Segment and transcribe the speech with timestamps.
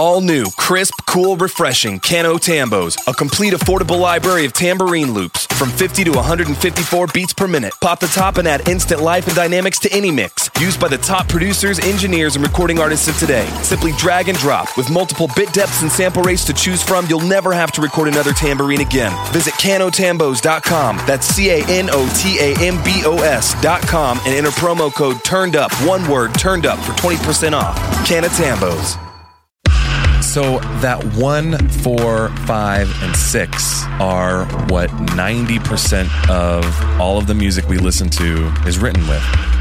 [0.00, 5.68] All new, crisp, cool, refreshing Cano Tambos, a complete affordable library of tambourine loops from
[5.68, 7.74] 50 to 154 beats per minute.
[7.82, 10.48] Pop the top and add instant life and dynamics to any mix.
[10.58, 13.44] Used by the top producers, engineers, and recording artists of today.
[13.62, 14.74] Simply drag and drop.
[14.74, 18.08] With multiple bit depths and sample rates to choose from, you'll never have to record
[18.08, 19.12] another tambourine again.
[19.34, 20.96] Visit canotambos.com.
[21.06, 25.22] That's C A N O T A M B O S.com and enter promo code
[25.24, 27.76] TURNED UP, one word, TURNED UP for 20% off.
[28.08, 29.09] Cano Tambos.
[30.32, 37.66] So that one, four, five, and six are what 90% of all of the music
[37.66, 39.59] we listen to is written with.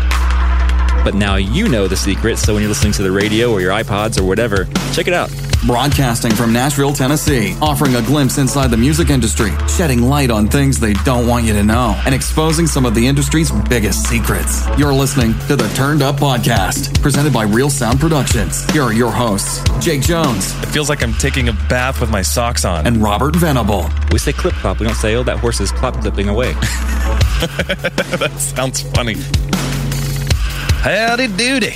[1.03, 3.71] But now you know the secret, so when you're listening to the radio or your
[3.71, 5.31] iPods or whatever, check it out.
[5.65, 10.79] Broadcasting from Nashville, Tennessee, offering a glimpse inside the music industry, shedding light on things
[10.79, 14.65] they don't want you to know, and exposing some of the industry's biggest secrets.
[14.77, 18.63] You're listening to the Turned Up Podcast, presented by Real Sound Productions.
[18.71, 22.21] Here are your hosts, Jake Jones It feels like I'm taking a bath with my
[22.21, 22.87] socks on.
[22.87, 23.89] and Robert Venable.
[24.11, 24.79] We say clip clop.
[24.79, 26.53] We don't say, oh, that horse is clop clipping away.
[27.39, 29.15] that sounds funny.
[30.81, 31.75] Howdy doody.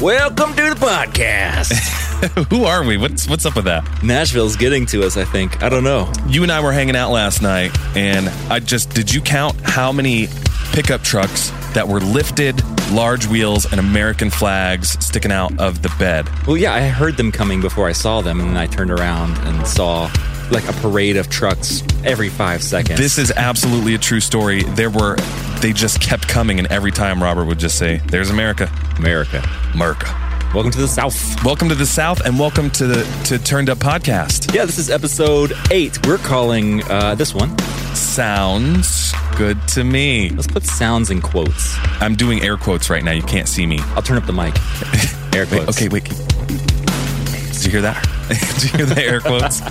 [0.00, 1.72] Welcome to the podcast.
[2.50, 2.96] Who are we?
[2.96, 3.84] What's what's up with that?
[4.04, 5.60] Nashville's getting to us, I think.
[5.60, 6.10] I don't know.
[6.28, 9.90] You and I were hanging out last night, and I just did you count how
[9.90, 10.28] many
[10.72, 16.28] pickup trucks that were lifted, large wheels, and American flags sticking out of the bed?
[16.46, 19.36] Well, yeah, I heard them coming before I saw them, and then I turned around
[19.48, 20.08] and saw
[20.52, 23.00] like a parade of trucks every five seconds.
[23.00, 24.62] This is absolutely a true story.
[24.62, 25.16] There were,
[25.64, 29.42] they just kept coming, and every time Robert would just say, "There's America, America.
[29.72, 30.14] America."
[30.52, 31.42] Welcome to the South.
[31.42, 34.54] Welcome to the South, and welcome to the to Turned Up Podcast.
[34.54, 36.06] Yeah, this is episode eight.
[36.06, 37.56] We're calling uh, this one.
[37.94, 40.28] Sounds good to me.
[40.28, 41.74] Let's put sounds in quotes.
[41.98, 43.12] I'm doing air quotes right now.
[43.12, 43.78] You can't see me.
[43.96, 44.54] I'll turn up the mic.
[45.34, 45.78] Air Wait, quotes.
[45.78, 46.04] okay, wait.
[46.04, 48.06] Did you hear that?
[48.60, 49.62] Did you hear the air quotes?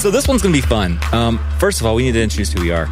[0.00, 0.98] So this one's gonna be fun.
[1.12, 2.88] Um, first of all, we need to introduce who we are.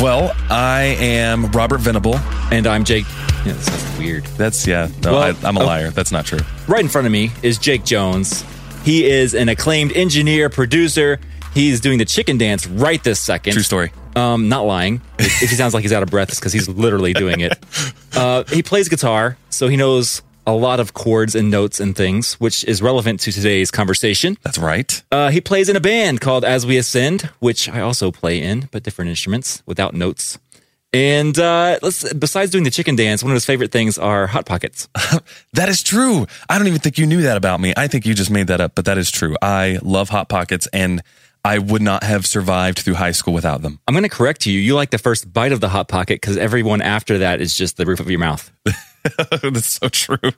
[0.00, 2.16] Well, I am Robert Venable.
[2.50, 3.04] And I'm Jake.
[3.44, 4.24] Yeah, sounds weird.
[4.36, 4.88] That's yeah.
[5.02, 5.66] No, Well, I, I'm a oh.
[5.66, 5.90] liar.
[5.90, 6.40] That's not true.
[6.68, 8.44] Right in front of me is Jake Jones.
[8.84, 11.18] He is an acclaimed engineer, producer.
[11.54, 13.52] He's doing the chicken dance right this second.
[13.54, 13.92] True story.
[14.16, 15.00] Um, not lying.
[15.18, 17.58] If if he sounds like he's out of breath, it's because he's literally doing it.
[18.12, 22.34] Uh, he plays guitar, so he knows a lot of chords and notes and things,
[22.34, 24.36] which is relevant to today's conversation.
[24.42, 25.02] That's right.
[25.12, 28.68] Uh, he plays in a band called As We Ascend, which I also play in,
[28.72, 30.38] but different instruments without notes.
[30.92, 34.44] And uh, let's, besides doing the chicken dance, one of his favorite things are hot
[34.46, 34.88] pockets.
[35.54, 36.26] That is true.
[36.48, 37.74] I don't even think you knew that about me.
[37.76, 39.34] I think you just made that up, but that is true.
[39.42, 41.02] I love hot pockets, and
[41.44, 43.80] I would not have survived through high school without them.
[43.86, 44.58] I'm going to correct you.
[44.58, 47.76] You like the first bite of the hot pocket because everyone after that is just
[47.76, 48.50] the roof of your mouth.
[49.42, 50.32] That's so true.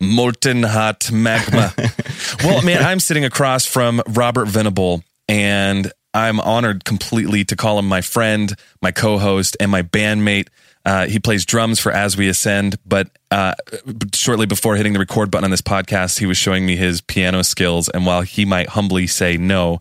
[0.00, 1.72] Molten hot magma.
[2.44, 7.88] well, man, I'm sitting across from Robert Venable, and I'm honored completely to call him
[7.88, 10.48] my friend, my co host, and my bandmate.
[10.84, 13.54] Uh, he plays drums for As We Ascend, but uh,
[14.14, 17.42] shortly before hitting the record button on this podcast, he was showing me his piano
[17.42, 17.88] skills.
[17.88, 19.80] And while he might humbly say no,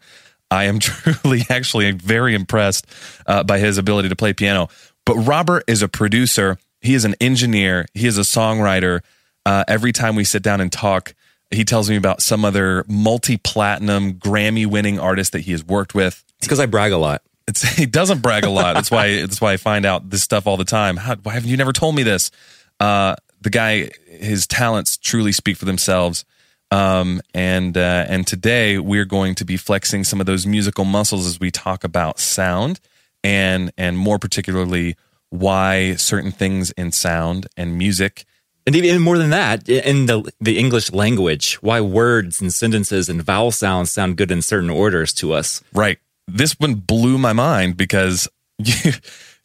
[0.49, 2.88] I am truly actually very impressed
[3.27, 4.69] uh, by his ability to play piano.
[5.05, 9.01] But Robert is a producer, he is an engineer, he is a songwriter.
[9.45, 11.16] Uh, every time we sit down and talk,
[11.49, 15.95] he tells me about some other multi platinum, Grammy winning artist that he has worked
[15.95, 16.23] with.
[16.38, 17.22] It's because I brag a lot.
[17.47, 18.73] It's, he doesn't brag a lot.
[18.73, 19.22] That's why.
[19.22, 20.97] That's why I find out this stuff all the time.
[20.97, 22.31] How, why haven't you never told me this?
[22.79, 26.25] Uh, the guy, his talents truly speak for themselves.
[26.72, 31.27] Um, and uh, and today we're going to be flexing some of those musical muscles
[31.27, 32.79] as we talk about sound
[33.23, 34.95] and and more particularly
[35.33, 38.23] why certain things in sound and music
[38.67, 43.21] And even more than that, in the, the English language, why words and sentences and
[43.21, 45.61] vowel sounds sound good in certain orders to us.
[45.73, 45.97] Right.
[46.27, 48.29] This one blew my mind because
[48.59, 48.91] you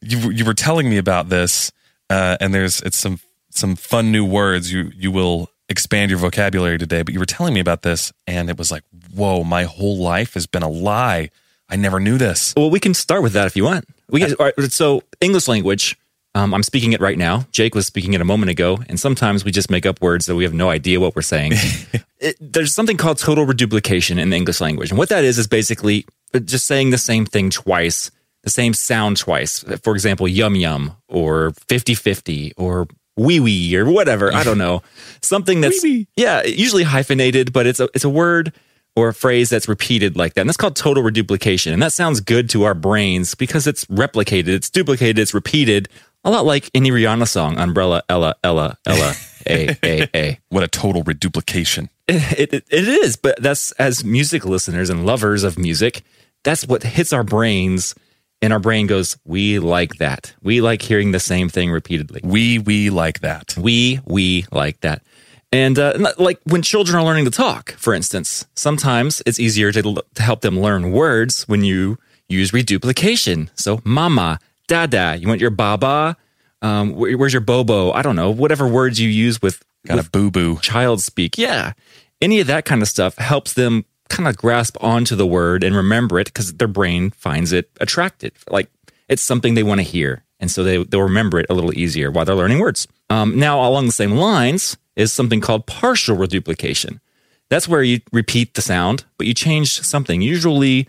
[0.01, 1.73] you, you were telling me about this,
[2.11, 3.19] uh, and there's it's some
[3.51, 4.71] some fun new words.
[4.71, 8.49] You you will expand your vocabulary today, but you were telling me about this, and
[8.51, 11.31] it was like, whoa, my whole life has been a lie.
[11.69, 12.55] I never knew this.
[12.57, 13.85] Well, we can start with that if you want.
[14.09, 15.99] We can, right, so English language.
[16.35, 17.47] Um, I'm speaking it right now.
[17.53, 20.37] Jake was speaking it a moment ago, and sometimes we just make up words that
[20.37, 21.53] we have no idea what we're saying.
[22.21, 25.47] it, there's something called total reduplication in the English language, and what that is is
[25.47, 26.07] basically
[26.45, 28.11] just saying the same thing twice,
[28.45, 29.65] the same sound twice.
[29.83, 32.87] For example, yum yum or 50-50 or
[33.17, 34.33] wee wee or whatever.
[34.33, 34.83] I don't know.
[35.23, 35.85] Something that's
[36.17, 38.53] yeah, usually hyphenated, but it's a it's a word
[38.99, 40.43] or a phrase that's repeated like that.
[40.43, 41.73] And that's called total reduplication.
[41.73, 45.89] And that sounds good to our brains because it's replicated, it's duplicated, it's repeated.
[46.25, 49.15] A lot like any Rihanna song, Umbrella, Ella, Ella, Ella.
[49.47, 50.41] A, A, A.
[50.49, 51.89] What a total reduplication.
[52.11, 56.03] It, it, it is, but that's as music listeners and lovers of music,
[56.43, 57.95] that's what hits our brains.
[58.41, 60.35] And our brain goes, we like that.
[60.43, 62.23] We like hearing the same thing repeatedly.
[62.25, 63.55] We, we like that.
[63.59, 65.03] We, we like that.
[65.51, 70.03] And uh, like when children are learning to talk, for instance, sometimes it's easier to,
[70.15, 71.99] to help them learn words when you
[72.29, 73.51] use reduplication.
[73.55, 76.17] So, mama, dada, you want your baba?
[76.61, 77.93] Um, where, where's your bobo?
[77.93, 78.31] I don't know.
[78.31, 80.59] Whatever words you use with, kind of boo boo.
[80.59, 81.39] child speak.
[81.39, 81.73] Yeah.
[82.21, 85.75] Any of that kind of stuff helps them kind of grasp onto the word and
[85.75, 88.45] remember it because their brain finds it attractive.
[88.51, 88.69] Like
[89.09, 90.25] it's something they want to hear.
[90.41, 92.87] And so they, they'll remember it a little easier while they're learning words.
[93.11, 97.01] Um, now, along the same lines is something called partial reduplication.
[97.49, 100.89] That's where you repeat the sound, but you change something, usually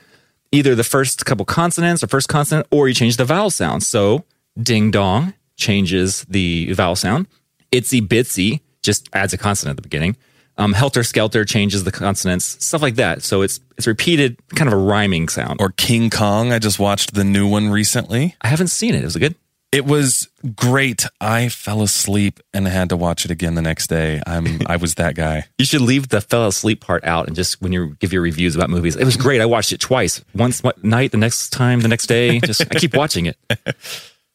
[0.52, 3.84] either the first couple consonants or first consonant, or you change the vowel sound.
[3.84, 4.26] So
[4.62, 7.28] ding dong changes the vowel sound.
[7.72, 10.18] Itsy bitsy just adds a consonant at the beginning.
[10.58, 13.24] Um, helter skelter changes the consonants, stuff like that.
[13.24, 15.62] So it's it's repeated, kind of a rhyming sound.
[15.62, 16.52] Or King Kong.
[16.52, 18.36] I just watched the new one recently.
[18.42, 19.04] I haven't seen it.
[19.06, 19.36] Was it good?
[19.72, 21.06] It was great.
[21.22, 24.20] I fell asleep and had to watch it again the next day.
[24.26, 25.46] I'm I was that guy.
[25.60, 28.56] You should leave the fell asleep part out and just when you give your reviews
[28.56, 28.96] about movies.
[28.96, 29.42] It was great.
[29.42, 30.24] I watched it twice.
[30.34, 32.40] Once night, the next time, the next day.
[32.46, 33.38] Just I keep watching it.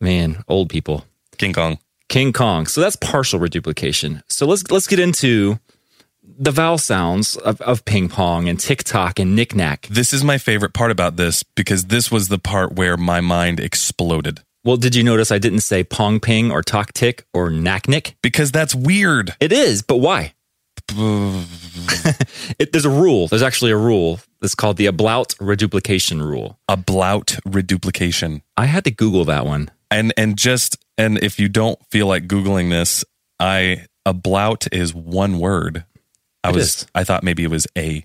[0.01, 1.07] Man, old people.
[1.39, 1.79] King Kong.
[2.09, 2.67] King Kong.
[2.67, 4.23] So that's partial reduplication.
[4.29, 5.59] So let's let's get into
[6.23, 9.87] the vowel sounds of, of ping pong and tick tock and knick knack.
[9.91, 13.61] This is my favorite part about this because this was the part where my mind
[13.61, 14.43] exploded.
[14.65, 18.17] Well, did you notice I didn't say pong ping or talk tick or knack nick?
[18.23, 19.37] Because that's weird.
[19.39, 20.33] It is, but why?
[22.59, 23.29] it, there's a rule.
[23.29, 24.21] There's actually a rule.
[24.43, 26.59] It's called the Ablaut reduplication rule.
[26.71, 28.43] Ablaut reduplication.
[28.57, 29.71] I had to Google that one.
[29.91, 33.05] And and just and if you don't feel like googling this,
[33.39, 35.85] I ablaut is one word.
[36.43, 36.87] I It was is.
[36.95, 38.05] I thought maybe it was a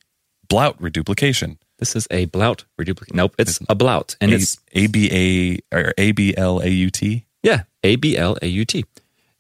[0.50, 1.58] blout reduplication.
[1.80, 3.18] This is a blout reduplication.
[3.18, 7.26] Nope, it's ablaut, and it's A B A or A B L A U T.
[7.42, 8.86] Yeah, A B L A U T.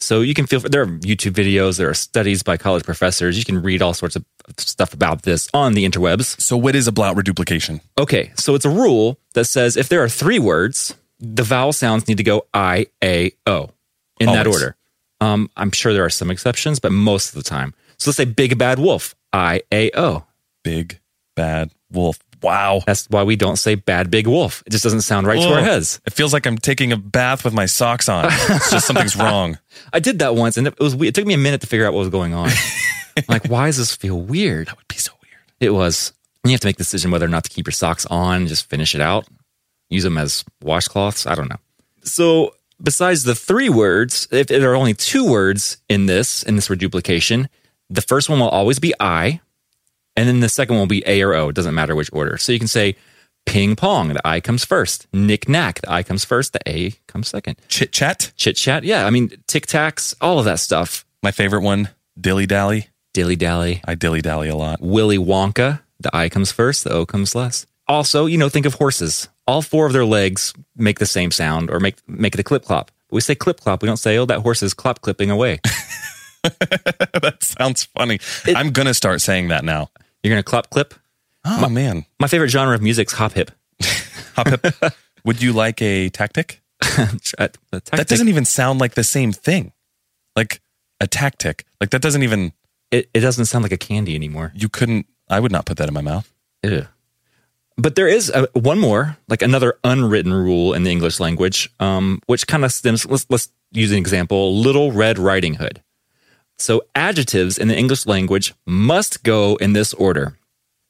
[0.02, 3.38] So you can feel there are YouTube videos, there are studies by college professors.
[3.38, 4.24] You can read all sorts of
[4.58, 6.40] stuff about this on the interwebs.
[6.40, 7.82] So what is ablaut reduplication?
[7.98, 12.08] Okay, so it's a rule that says if there are three words, the vowel sounds
[12.08, 13.72] need to go I, A, O
[14.22, 14.78] in that order.
[15.20, 17.74] Um, I'm sure there are some exceptions, but most of the time.
[17.98, 20.24] So let's say big bad wolf, I, A, O.
[20.64, 21.00] Big
[21.36, 22.20] bad wolf.
[22.42, 22.82] Wow.
[22.86, 24.64] That's why we don't say bad big wolf.
[24.66, 26.00] It just doesn't sound right to our heads.
[26.06, 28.26] It feels like I'm taking a bath with my socks on.
[28.28, 29.58] It's just something's wrong.
[29.92, 31.94] I did that once, and it was it took me a minute to figure out
[31.94, 32.50] what was going on.
[33.28, 34.68] Like, why does this feel weird?
[34.68, 35.42] That would be so weird.
[35.60, 36.14] It was.
[36.46, 38.70] You have to make the decision whether or not to keep your socks on, just
[38.70, 39.28] finish it out,
[39.90, 41.30] use them as washcloths.
[41.30, 41.58] I don't know.
[42.04, 46.70] So, besides the three words, if there are only two words in this in this
[46.70, 47.50] reduplication,
[47.90, 49.42] the first one will always be I,
[50.20, 51.48] and then the second one will be A or O.
[51.48, 52.38] It doesn't matter which order.
[52.38, 52.98] So you can say
[53.46, 54.10] ping pong.
[54.10, 55.08] The I comes first.
[55.14, 55.80] Knick knack.
[55.80, 56.52] The I comes first.
[56.52, 57.56] The A comes second.
[57.70, 58.34] Chit chat.
[58.36, 58.84] Chit chat.
[58.84, 60.14] Yeah, I mean tic tacs.
[60.20, 61.06] All of that stuff.
[61.24, 61.88] My favorite one,
[62.20, 62.90] dilly dally.
[63.14, 63.82] Dilly dally.
[63.86, 64.82] I dilly dally a lot.
[64.82, 67.66] Willy Wonka, the I comes first, the O comes last.
[67.88, 69.30] Also, you know, think of horses.
[69.48, 72.66] All four of their legs make the same sound or make make it a clip
[72.66, 72.92] clop.
[73.10, 73.82] We say clip clop.
[73.82, 75.62] We don't say, oh, that horse is clop clipping away.
[76.44, 78.20] that sounds funny.
[78.48, 79.92] I'm gonna start saying that now.
[80.24, 80.94] You're going to clop clip?
[81.46, 82.06] Oh my, man.
[82.20, 83.52] My favorite genre of music's hop hip.
[84.36, 84.94] Hop hip.
[85.26, 86.62] Would you like a tactic?
[87.38, 89.72] Uh, the That doesn't even sound like the same thing.
[90.36, 90.62] Like
[91.00, 91.66] a tactic.
[91.80, 92.52] Like that doesn't even
[92.92, 94.52] it, it doesn't sound like a candy anymore.
[94.56, 96.34] you couldn't I would not put that in my mouth.
[96.64, 96.88] Ew.
[97.78, 102.22] But there is a, one more, like another unwritten rule in the English language, um,
[102.26, 103.06] which kind of stems.
[103.06, 105.82] Let's let's use an example: Little Red Riding Hood.
[106.60, 110.38] So adjectives in the English language must go in this order: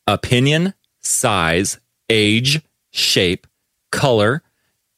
[0.08, 2.62] opinion, size, age,
[2.92, 3.48] shape,
[3.92, 4.44] color,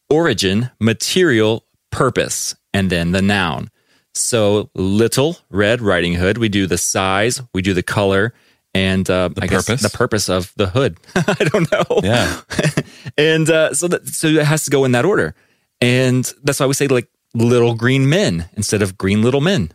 [0.09, 3.69] origin, material, purpose, and then the noun.
[4.13, 8.33] So Little Red Riding Hood, we do the size, we do the color,
[8.73, 9.81] and uh, I guess purpose.
[9.81, 10.97] the purpose of the hood.
[11.15, 12.01] I don't know.
[12.03, 12.41] Yeah.
[13.17, 15.35] and uh, so that so it has to go in that order,
[15.79, 19.71] and that's why we say like little green men instead of green little men.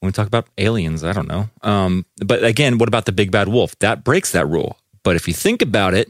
[0.00, 1.48] When we talk about aliens, I don't know.
[1.62, 3.78] Um, but again, what about the big bad wolf?
[3.78, 4.78] That breaks that rule.
[5.02, 6.08] But if you think about it,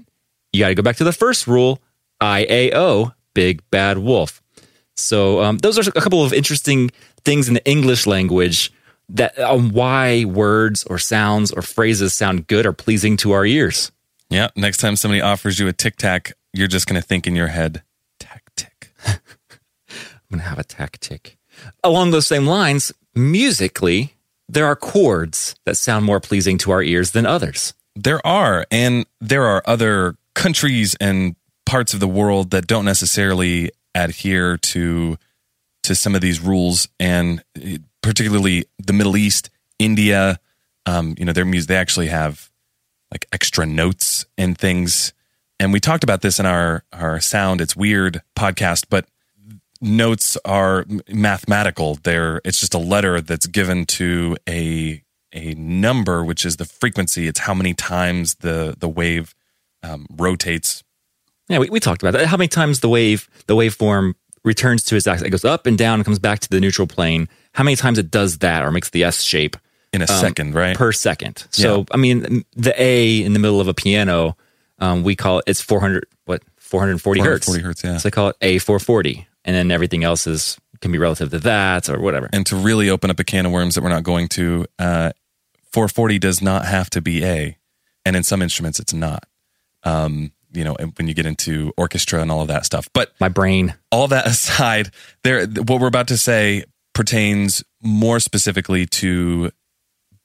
[0.53, 1.81] you got to go back to the first rule:
[2.21, 4.43] IAO, big bad wolf.
[4.97, 6.91] So um, those are a couple of interesting
[7.25, 8.73] things in the English language
[9.11, 13.93] that on why words or sounds or phrases sound good or pleasing to our ears.
[14.31, 14.49] Yeah.
[14.57, 17.83] Next time somebody offers you a tic tac, you're just gonna think in your head,
[18.19, 18.93] tactic.
[20.31, 21.39] I'm going to have a tactic.
[21.85, 24.15] Along those same lines, musically,
[24.49, 27.75] there are chords that sound more pleasing to our ears than others.
[27.95, 33.71] There are, and there are other countries and parts of the world that don't necessarily
[33.95, 35.17] adhere to
[35.83, 37.43] to some of these rules, and
[38.03, 40.39] particularly the Middle East, India.
[40.85, 42.51] Um, you know, their music they actually have
[43.13, 45.13] like extra notes and things.
[45.59, 47.61] And we talked about this in our our sound.
[47.61, 49.07] It's weird podcast, but
[49.87, 51.99] notes are mathematical.
[52.03, 55.03] They're it's just a letter that's given to a
[55.33, 57.27] a number, which is the frequency.
[57.27, 59.35] It's how many times the the wave
[59.83, 60.83] um, rotates.
[61.49, 62.27] Yeah, we, we talked about that.
[62.27, 64.15] How many times the wave the waveform
[64.45, 65.27] returns to its axis?
[65.27, 67.29] It goes up and down and comes back to the neutral plane.
[67.53, 69.57] How many times it does that or makes the S shape
[69.93, 70.77] in a um, second, right?
[70.77, 71.47] Per second.
[71.51, 71.85] So, yeah.
[71.93, 74.37] I mean, the A in the middle of a piano,
[74.79, 77.47] um, we call it, it's 400, what, 440, 440 hertz.
[77.47, 77.97] 440 hertz, yeah.
[77.99, 79.27] So they call it A440.
[79.47, 82.29] And then everything else is, can be relative to that or whatever.
[82.33, 85.13] And to really open up a can of worms that we're not going to, uh,
[85.73, 87.57] 440 does not have to be A.
[88.05, 89.25] And in some instruments, it's not.
[89.85, 92.89] Um, you know, when you get into orchestra and all of that stuff.
[92.93, 94.91] But my brain, all that aside,
[95.23, 99.53] there, what we're about to say pertains more specifically to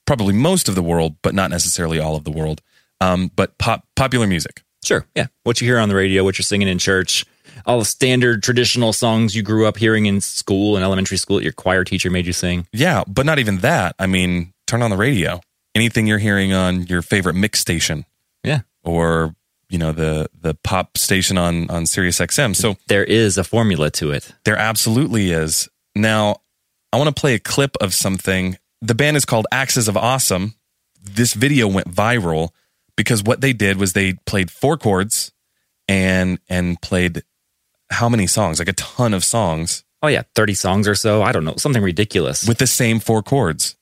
[0.06, 2.62] probably most of the world, but not necessarily all of the world.
[3.02, 4.64] Um, but pop, popular music.
[4.84, 5.06] Sure.
[5.16, 5.28] Yeah.
[5.44, 7.26] What you hear on the radio, what you're singing in church,
[7.66, 11.44] all the standard traditional songs you grew up hearing in school and elementary school that
[11.44, 12.68] your choir teacher made you sing.
[12.72, 13.04] Yeah.
[13.08, 13.96] But not even that.
[14.00, 15.42] I mean, turn on the radio.
[15.74, 18.06] Anything you're hearing on your favorite mix station.
[18.44, 18.62] Yeah.
[18.84, 19.36] Or,
[19.70, 22.56] you know, the, the pop station on, on Sirius XM.
[22.56, 24.34] So there is a formula to it.
[24.44, 25.70] There absolutely is.
[25.96, 26.38] Now,
[26.92, 30.56] I want to play a clip of something the band is called Axis of Awesome.
[31.02, 32.50] This video went viral
[32.96, 35.32] because what they did was they played four chords
[35.88, 37.24] and and played
[37.92, 38.60] how many songs?
[38.60, 39.84] Like a ton of songs.
[40.02, 41.22] Oh yeah, 30 songs or so.
[41.22, 42.48] I don't know, something ridiculous.
[42.48, 43.76] With the same four chords.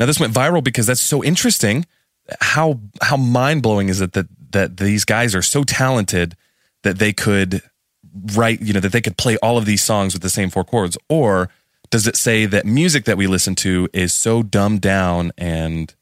[0.00, 1.86] Now this went viral because that's so interesting.
[2.40, 6.36] How how mind-blowing is it that that these guys are so talented
[6.82, 7.62] that they could
[8.34, 10.64] write, you know, that they could play all of these songs with the same four
[10.64, 11.50] chords or
[11.90, 15.94] does it say that music that we listen to is so dumbed down and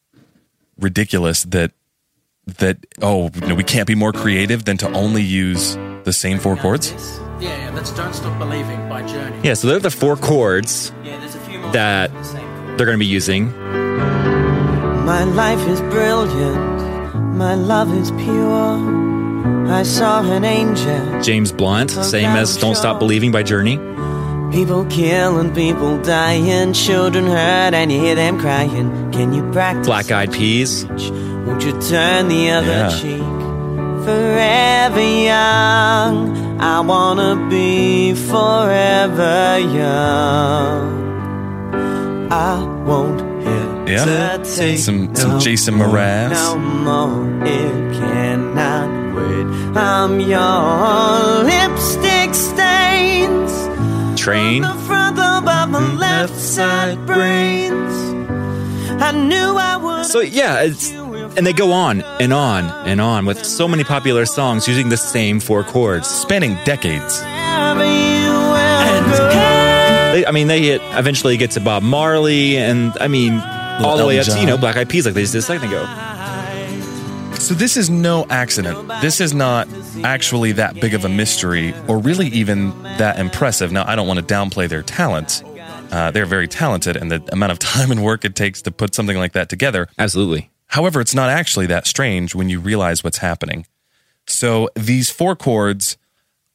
[0.78, 1.73] ridiculous that
[2.46, 6.38] that oh you know, we can't be more creative than to only use the same
[6.38, 6.92] four chords?
[7.40, 9.36] Yeah, that's "Don't Stop Believing" by Journey.
[9.42, 11.18] Yeah, so they're the four chords yeah,
[11.72, 12.10] that
[12.76, 13.52] they're going to be using.
[15.04, 17.14] My life is brilliant.
[17.34, 19.04] My love is pure.
[19.68, 21.22] I saw an angel.
[21.22, 23.78] James Blunt, same as "Don't Stop Believing" by Journey.
[24.52, 29.10] People killing, people dying, children hurt, and you hear them crying.
[29.10, 29.86] Can you practice?
[29.86, 30.84] Black Eyed Peas.
[31.46, 32.88] Won't you turn the other yeah.
[32.88, 33.22] cheek?
[34.04, 41.04] Forever young, I wanna be forever young.
[42.30, 43.20] I won't
[43.88, 44.72] hesitate.
[44.72, 46.30] Yeah, some some Jason Mraz.
[46.30, 49.46] No more, it cannot wait.
[49.76, 53.52] I'm your lipstick stains
[54.24, 54.62] train.
[54.62, 55.98] The front of my mm.
[55.98, 57.94] left side brains.
[59.02, 60.06] I knew I would.
[60.06, 60.92] So yeah, it's
[61.37, 64.97] and they go on and on and on with so many popular songs using the
[64.97, 67.21] same four chords, spanning decades.
[70.14, 73.41] They, I mean, they hit eventually get to Bob Marley, and I mean,
[73.83, 75.43] all the way up to you know Black Eyed Peas, like they just did a
[75.43, 75.85] second ago.
[77.38, 78.88] So this is no accident.
[79.03, 79.69] This is not
[80.03, 83.71] actually that big of a mystery or really even that impressive.
[83.71, 85.43] Now, I don't want to downplay their talents.
[85.91, 88.95] Uh, they're very talented, and the amount of time and work it takes to put
[88.95, 89.88] something like that together.
[89.99, 90.49] Absolutely.
[90.75, 93.64] However, it's not actually that strange when you realize what's happening.
[94.26, 95.97] So these four chords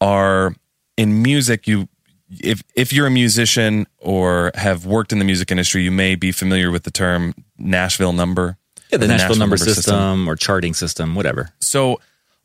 [0.01, 0.53] are
[0.97, 1.67] in music.
[1.67, 1.87] You,
[2.29, 6.33] if if you're a musician or have worked in the music industry, you may be
[6.33, 8.57] familiar with the term Nashville number.
[8.91, 11.51] Yeah, the, the Nashville, Nashville number, number system, system, or charting system, whatever.
[11.61, 12.01] So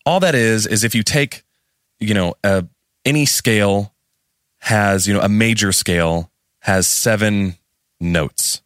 [0.06, 1.42] all that is is if you take,
[1.98, 2.64] you know, a,
[3.04, 3.92] any scale
[4.58, 7.56] has, you know, a major scale has seven
[8.00, 8.62] notes,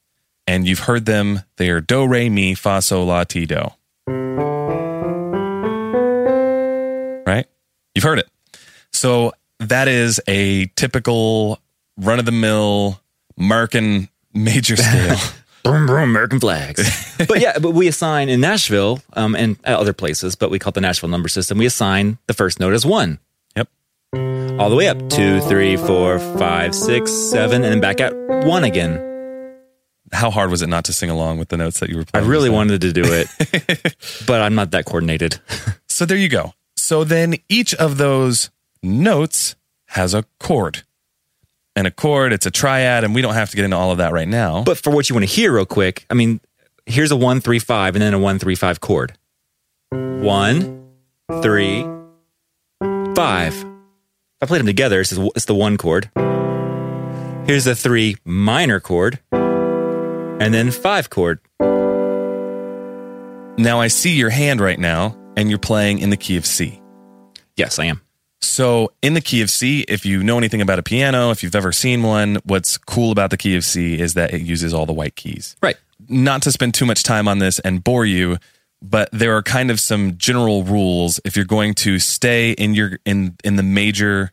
[0.48, 1.42] and you've heard them.
[1.58, 3.68] They are do, re, mi, fa, sol, la, ti, do.
[7.26, 7.46] Right?
[7.94, 8.28] You've heard it.
[8.90, 11.60] So that is a typical
[11.98, 12.98] run of the mill
[13.38, 15.18] American major scale.
[15.64, 17.14] Boom, boom, American flags.
[17.28, 20.74] but yeah, but we assign in Nashville um, and other places, but we call it
[20.74, 21.58] the Nashville number system.
[21.58, 23.18] We assign the first note as one.
[23.54, 23.68] Yep.
[24.58, 28.64] All the way up two, three, four, five, six, seven, and then back at one
[28.64, 29.17] again.
[30.12, 32.26] How hard was it not to sing along with the notes that you were playing?
[32.26, 33.28] I really wanted to do it,
[34.26, 35.38] but I'm not that coordinated.
[35.88, 36.54] so there you go.
[36.76, 38.50] So then each of those
[38.82, 39.56] notes
[39.88, 40.84] has a chord.
[41.76, 42.32] and a chord.
[42.32, 44.62] It's a triad, and we don't have to get into all of that right now.
[44.64, 46.40] But for what you want to hear, real quick, I mean,
[46.86, 49.12] here's a one, three, five, and then a one, three, five chord.
[49.90, 50.88] One,
[51.42, 51.82] three,
[53.14, 53.54] five.
[53.54, 56.10] If I played them together, it's, it's the one chord.
[57.46, 59.20] Here's the three minor chord,
[60.40, 61.40] and then five chord.
[63.58, 66.80] now I see your hand right now, and you're playing in the key of C.
[67.56, 68.00] Yes, I am.
[68.40, 71.56] So, in the key of C, if you know anything about a piano, if you've
[71.56, 74.86] ever seen one, what's cool about the key of C is that it uses all
[74.86, 75.56] the white keys.
[75.60, 75.76] Right.
[76.08, 78.38] Not to spend too much time on this and bore you,
[78.80, 83.00] but there are kind of some general rules if you're going to stay in your
[83.04, 84.30] in in the major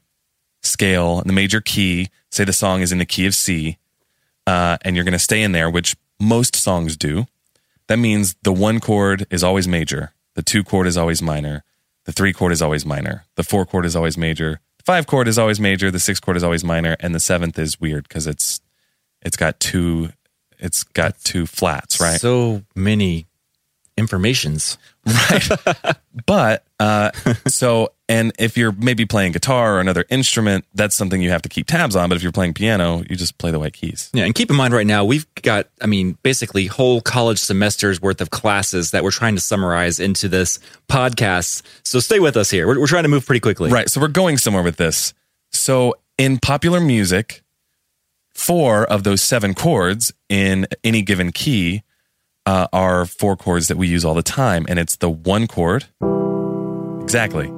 [0.61, 2.09] scale, the major key.
[2.31, 3.77] Say the song is in the key of C,
[4.47, 7.25] uh, and you're going to stay in there, which most songs do.
[7.87, 11.63] That means the one chord is always major, the two chord is always minor,
[12.05, 15.27] the three chord is always minor, the four chord is always major, the five chord
[15.27, 18.25] is always major, the six chord is always minor, and the seventh is weird because
[18.27, 18.59] it's
[19.21, 20.09] it's got two
[20.57, 22.19] it's got two flats, right?
[22.19, 23.27] So many
[23.97, 24.77] informations.
[25.05, 25.47] Right.
[26.25, 27.11] But uh,
[27.47, 31.49] so, and if you're maybe playing guitar or another instrument, that's something you have to
[31.49, 32.09] keep tabs on.
[32.09, 34.09] But if you're playing piano, you just play the white keys.
[34.13, 38.01] Yeah, and keep in mind right now we've got, I mean, basically whole college semesters
[38.01, 41.63] worth of classes that we're trying to summarize into this podcast.
[41.83, 42.67] So stay with us here.
[42.67, 43.71] We're, we're trying to move pretty quickly.
[43.71, 43.89] Right.
[43.89, 45.13] So we're going somewhere with this.
[45.51, 47.41] So in popular music,
[48.33, 51.83] four of those seven chords in any given key
[52.45, 54.65] uh, are four chords that we use all the time.
[54.69, 55.85] And it's the one chord,
[57.05, 57.51] exactly,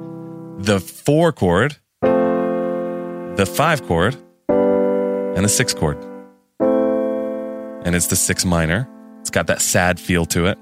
[0.58, 4.18] the four chord, the five chord,
[4.50, 5.98] and the six chord.
[7.86, 8.90] And it's the six minor.
[9.22, 10.58] It's got that sad feel to it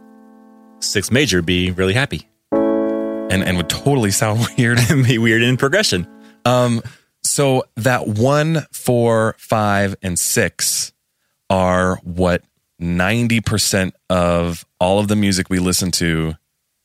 [0.81, 2.27] Six major be really happy.
[2.51, 6.07] and, and would totally sound weird and be weird in progression.
[6.45, 6.83] Um,
[7.23, 10.93] so that one, four, five, and six
[11.49, 12.43] are what
[12.79, 16.35] 90% of all of the music we listen to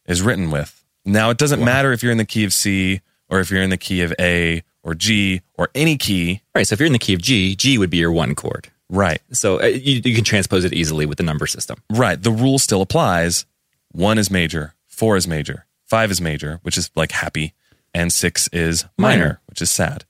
[0.06, 0.79] is written with.
[1.04, 3.70] Now, it doesn't matter if you're in the key of C or if you're in
[3.70, 6.42] the key of A or G or any key.
[6.54, 6.66] Right.
[6.66, 8.68] So if you're in the key of G, G would be your one chord.
[8.92, 11.80] Right, So uh, you, you can transpose it easily with the number system.
[11.92, 12.20] right.
[12.20, 13.46] The rule still applies.
[13.92, 17.54] One is major, four is major, five is major, which is like happy,
[17.94, 19.40] and six is minor, Minor.
[19.46, 20.06] which is sad.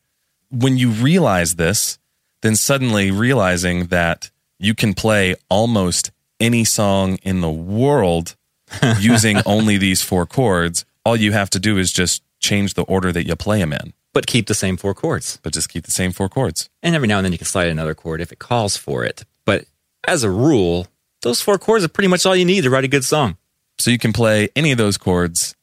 [0.50, 1.98] When you realize this,
[2.40, 6.10] then suddenly realizing that you can play almost
[6.40, 8.34] any song in the world
[9.00, 13.12] using only these four chords, all you have to do is just change the order
[13.12, 15.38] that you play them in, But keep the same four chords.
[15.42, 16.68] but just keep the same four chords.
[16.83, 19.24] And every now and then you can slide another chord if it calls for it.
[19.44, 19.66] But
[20.06, 20.87] as a rule,
[21.22, 23.37] those four chords are pretty much all you need to write a good song.
[23.78, 25.54] So you can play any of those chords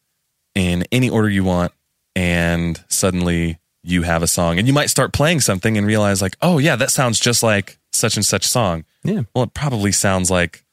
[0.55, 1.71] in any order you want,
[2.15, 4.57] and suddenly you have a song.
[4.59, 7.77] And you might start playing something and realize, like, oh, yeah, that sounds just like
[7.91, 8.85] such and such song.
[9.03, 9.21] Yeah.
[9.33, 10.63] Well, it probably sounds like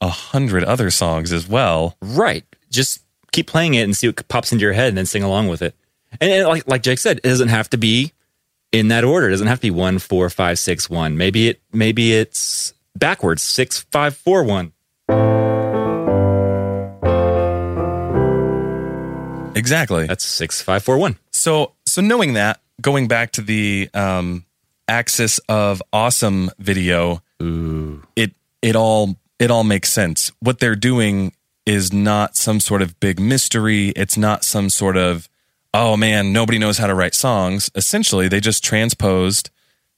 [0.00, 1.96] a hundred other songs as well.
[2.00, 2.44] Right.
[2.70, 5.48] Just keep playing it and see what pops into your head and then sing along
[5.48, 5.74] with it.
[6.20, 8.12] And, and like like Jake said, it doesn't have to be
[8.72, 9.28] in that order.
[9.28, 11.16] It doesn't have to be one, four, five, six, one.
[11.16, 14.72] Maybe it maybe it's backwards, six, five, four, one.
[19.56, 20.06] Exactly.
[20.06, 21.16] That's six, five, four, one.
[21.32, 24.44] So, so knowing that, going back to the um,
[24.86, 27.22] axis of awesome video,
[28.14, 30.32] it it all it all makes sense.
[30.40, 31.32] What they're doing
[31.64, 33.88] is not some sort of big mystery.
[33.90, 35.28] It's not some sort of
[35.74, 37.70] oh man, nobody knows how to write songs.
[37.74, 39.50] Essentially, they just transposed.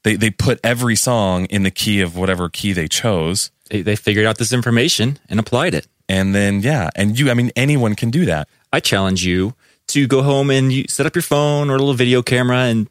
[0.03, 3.97] They they put every song in the key of whatever key they chose, They, they
[3.97, 5.87] figured out this information and applied it.
[6.09, 7.31] and then yeah, and you.
[7.31, 8.49] I mean, anyone can do that.
[8.73, 9.55] I challenge you
[9.89, 12.89] to go home and you set up your phone or a little video camera and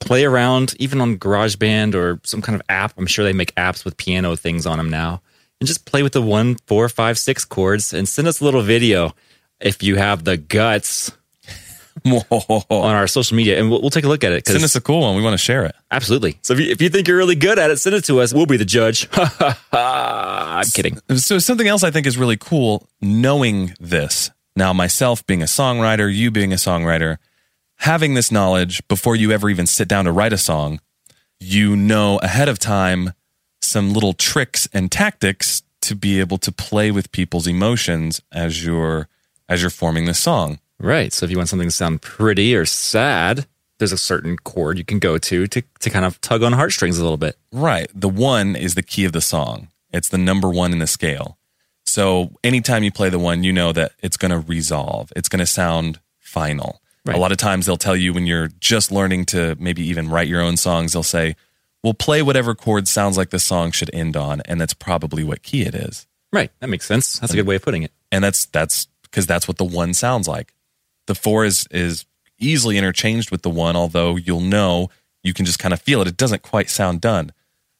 [0.00, 2.92] play around, even on GarageBand or some kind of app.
[2.98, 5.22] I'm sure they make apps with piano things on them now.
[5.60, 8.62] And just play with the one, four, five, six chords and send us a little
[8.62, 9.14] video
[9.60, 11.12] if you have the guts
[12.04, 13.58] on our social media.
[13.58, 14.46] And we'll, we'll take a look at it.
[14.46, 15.16] Send us a cool one.
[15.16, 15.74] We want to share it.
[15.90, 16.38] absolutely.
[16.42, 18.34] So if you, if you think you're really good at it, send it to us.
[18.34, 19.08] We'll be the judge.
[19.72, 20.98] I'm kidding.
[21.16, 24.30] So something else I think is really cool knowing this.
[24.56, 27.18] Now myself being a songwriter, you being a songwriter,
[27.76, 30.80] having this knowledge before you ever even sit down to write a song,
[31.40, 33.12] you know ahead of time
[33.64, 39.08] some little tricks and tactics to be able to play with people's emotions as you're
[39.48, 40.58] as you're forming the song.
[40.78, 41.12] Right.
[41.12, 43.46] So if you want something to sound pretty or sad,
[43.78, 46.98] there's a certain chord you can go to to, to kind of tug on heartstrings
[46.98, 47.36] a little bit.
[47.52, 47.88] Right.
[47.94, 49.68] The one is the key of the song.
[49.92, 51.38] It's the number one in the scale.
[51.86, 55.12] So anytime you play the one, you know that it's going to resolve.
[55.14, 56.80] It's going to sound final.
[57.04, 57.16] Right.
[57.16, 60.26] A lot of times they'll tell you when you're just learning to maybe even write
[60.26, 61.36] your own songs, they'll say,
[61.84, 65.42] we'll play whatever chord sounds like the song should end on, and that's probably what
[65.42, 66.08] key it is.
[66.32, 66.50] Right.
[66.58, 67.20] That makes sense.
[67.20, 67.92] That's a good way of putting it.
[68.10, 70.52] And that's that's because that's what the one sounds like.
[71.06, 72.06] The four is is
[72.38, 74.90] easily interchanged with the one, although you'll know
[75.22, 76.08] you can just kind of feel it.
[76.08, 77.32] It doesn't quite sound done.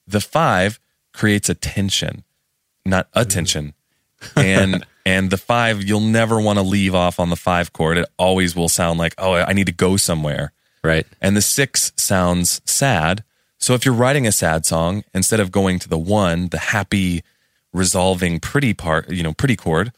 [0.06, 0.78] The five
[1.12, 2.22] creates a tension,
[2.86, 3.74] not a tension.
[4.36, 7.98] And and the five, you'll never want to leave off on the five chord.
[7.98, 10.52] It always will sound like, oh, I need to go somewhere.
[10.82, 11.06] Right.
[11.20, 13.22] And the six sounds sad.
[13.64, 17.24] So if you're writing a sad song, instead of going to the one, the happy,
[17.72, 19.90] resolving, pretty part, you know, pretty chord,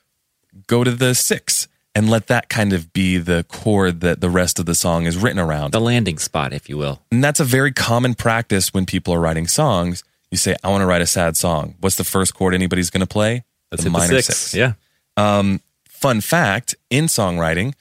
[0.69, 4.61] go to the six and let that kind of be the chord that the rest
[4.61, 5.73] of the song is written around.
[5.73, 7.03] The landing spot, if you will.
[7.11, 10.05] And that's a very common practice when people are writing songs.
[10.31, 11.75] You say, I want to write a sad song.
[11.81, 13.43] What's the first chord anybody's going to play?
[13.73, 14.55] Let's hit the six.
[14.55, 14.75] Yeah.
[15.17, 17.75] Um, fun fact in songwriting,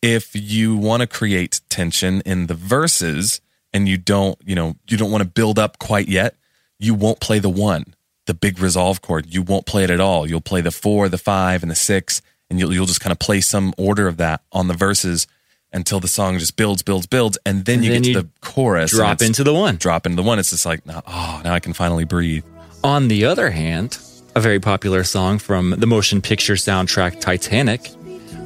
[0.00, 3.40] if you want to create tension in the verses
[3.74, 6.36] and you don't, you know, you don't want to build up quite yet,
[6.78, 7.94] you won't play the one,
[8.26, 9.26] the big resolve chord.
[9.26, 10.26] You won't play it at all.
[10.26, 13.18] You'll play the four, the five, and the six, and you'll you'll just kind of
[13.18, 15.26] play some order of that on the verses
[15.72, 18.28] until the song just builds, builds, builds, and then you then get you to the
[18.40, 18.92] chorus.
[18.92, 19.76] and Drop into the one.
[19.76, 20.38] drop into the one.
[20.38, 22.44] It's just like, oh, now I can finally breathe.
[22.84, 23.98] On the other hand,
[24.36, 27.90] a very popular song from the motion picture soundtrack Titanic,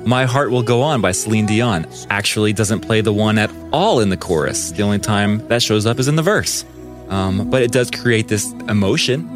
[0.08, 4.00] My Heart Will Go On by Celine Dion, actually doesn't play the one at all
[4.00, 4.70] in the chorus.
[4.70, 6.64] The only time that shows up is in the verse.
[7.10, 9.28] Um, but it does create this emotion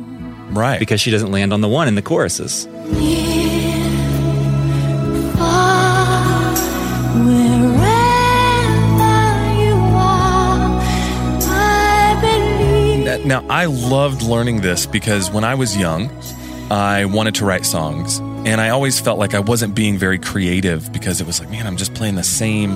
[0.51, 0.79] Right.
[0.79, 2.67] because she doesn't land on the one in the choruses.
[13.27, 16.11] Now, I loved learning this because when I was young,
[16.71, 18.23] I wanted to write songs.
[18.45, 21.65] And I always felt like I wasn't being very creative because it was like, man,
[21.65, 22.71] I'm just playing the same.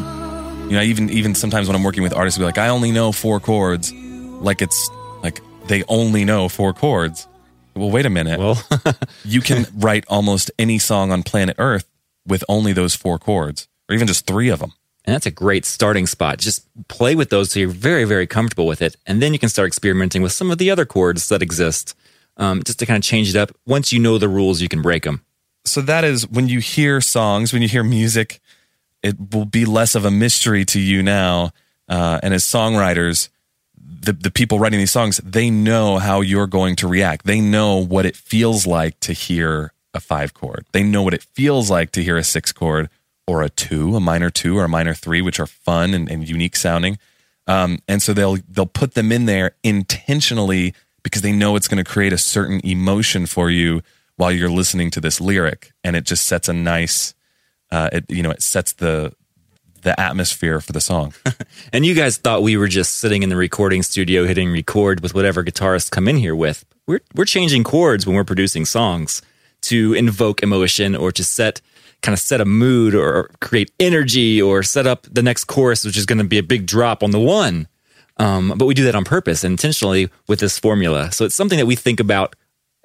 [0.71, 2.93] You know, even even sometimes when I'm working with artists, I'll be like, I only
[2.93, 3.93] know four chords.
[3.93, 4.89] Like it's
[5.25, 7.27] like they only know four chords.
[7.75, 8.39] Well, wait a minute.
[8.39, 8.63] Well,
[9.25, 11.85] you can write almost any song on planet Earth
[12.25, 14.73] with only those four chords, or even just three of them.
[15.05, 16.39] And that's a great starting spot.
[16.39, 18.97] Just play with those so you're very, very comfortable with it.
[19.05, 21.95] And then you can start experimenting with some of the other chords that exist
[22.37, 23.51] um, just to kind of change it up.
[23.67, 25.23] Once you know the rules, you can break them.
[25.67, 28.41] So that is when you hear songs, when you hear music,
[29.03, 31.51] it will be less of a mystery to you now.
[31.89, 33.29] Uh, and as songwriters,
[33.79, 37.27] the the people writing these songs, they know how you're going to react.
[37.27, 40.67] They know what it feels like to hear a five chord.
[40.73, 42.89] They know what it feels like to hear a six chord
[43.27, 46.29] or a two, a minor two or a minor three, which are fun and, and
[46.29, 46.99] unique sounding.
[47.47, 51.83] Um, and so they'll they'll put them in there intentionally because they know it's going
[51.83, 53.83] to create a certain emotion for you
[54.17, 57.15] while you're listening to this lyric, and it just sets a nice,
[57.71, 59.13] uh, it you know, it sets the
[59.83, 61.15] the atmosphere for the song.
[61.73, 65.15] And you guys thought we were just sitting in the recording studio hitting record with
[65.15, 66.65] whatever guitarists come in here with.
[66.87, 69.21] We're we're changing chords when we're producing songs
[69.63, 71.61] to invoke emotion or to set
[72.03, 75.97] kind of set a mood or create energy or set up the next chorus, which
[75.97, 77.69] is going to be a big drop on the one.
[78.19, 81.13] Um, but we do that on purpose intentionally with this formula.
[81.13, 82.37] So it's something that we think about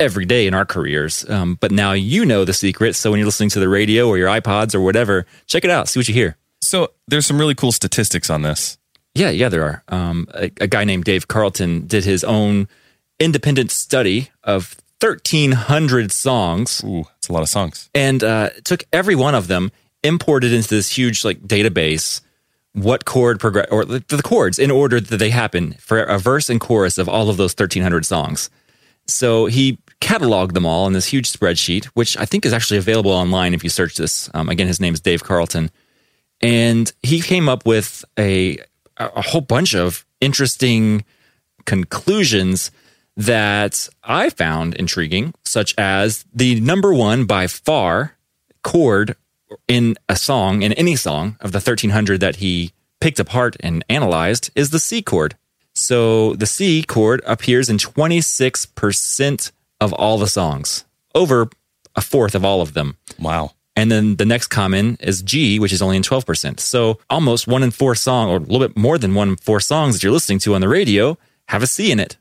[0.01, 1.29] every day in our careers.
[1.29, 2.95] Um, but now you know the secret.
[2.95, 5.87] So when you're listening to the radio or your iPods or whatever, check it out,
[5.87, 6.35] see what you hear.
[6.61, 8.77] so there's some really cool statistics on this.
[9.13, 9.83] Yeah, yeah, there are.
[9.89, 12.67] Um, a, a guy named Dave Carlton did his own
[13.19, 17.89] independent study of 1,300 songs Ooh, it's a lot of songs.
[17.93, 19.71] and uh, took every one of them,
[20.03, 22.21] imported into this huge like database
[22.73, 26.49] what chord progress or the, the chords in order that they happen for a verse
[26.49, 28.49] and chorus of all of those 1,300 songs.
[29.07, 33.11] So he cataloged them all in this huge spreadsheet, which I think is actually available
[33.11, 34.29] online if you search this.
[34.33, 35.71] Um, again, his name is Dave Carlton,
[36.41, 38.59] and he came up with a
[38.97, 41.03] a whole bunch of interesting
[41.65, 42.71] conclusions
[43.17, 48.17] that I found intriguing, such as the number one by far
[48.63, 49.15] chord
[49.67, 54.49] in a song, in any song of the 1300 that he picked apart and analyzed,
[54.55, 55.35] is the C chord.
[55.73, 61.49] So the C chord appears in 26% of all the songs, over
[61.95, 62.97] a fourth of all of them.
[63.19, 63.51] Wow.
[63.75, 66.59] And then the next common is G, which is only in 12%.
[66.59, 69.59] So almost one in four song, or a little bit more than one in four
[69.59, 71.17] songs that you're listening to on the radio
[71.47, 72.17] have a C in it.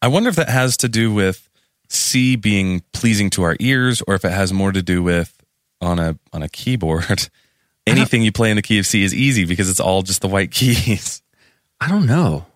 [0.00, 1.48] I wonder if that has to do with
[1.88, 5.36] C being pleasing to our ears, or if it has more to do with
[5.80, 7.28] on a on a keyboard.
[7.86, 10.28] Anything you play in the key of C is easy because it's all just the
[10.28, 11.22] white keys.
[11.80, 12.46] I don't know.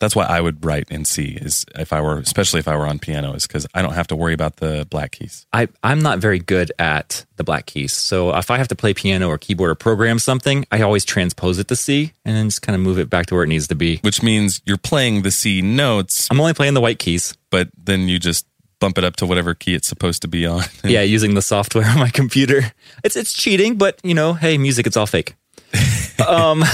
[0.00, 2.86] That's why I would write in C is if I were, especially if I were
[2.86, 5.46] on piano, is because I don't have to worry about the black keys.
[5.52, 7.92] I, I'm not very good at the black keys.
[7.92, 11.58] So if I have to play piano or keyboard or program something, I always transpose
[11.58, 13.66] it to C and then just kind of move it back to where it needs
[13.68, 13.98] to be.
[13.98, 17.36] Which means you're playing the C notes, I'm only playing the white keys.
[17.50, 18.46] but then you just
[18.80, 20.62] bump it up to whatever key it's supposed to be on.
[20.84, 22.72] Yeah, using the software on my computer.
[23.02, 25.34] It's it's cheating, but you know, hey, music, it's all fake.
[26.28, 26.64] um,